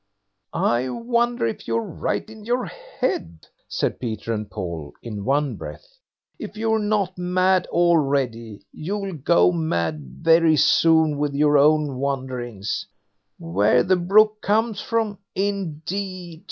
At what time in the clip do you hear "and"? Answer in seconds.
4.33-4.49